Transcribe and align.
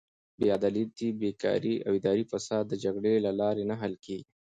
بېعدالتي، 0.39 1.07
بېکاري 1.21 1.75
او 1.85 1.91
اداري 1.99 2.23
فساد 2.31 2.63
د 2.69 2.73
جګړې 2.83 3.13
له 3.25 3.31
لارې 3.39 3.63
نه 3.69 3.75
حل 3.81 3.93
کیږي. 4.05 4.27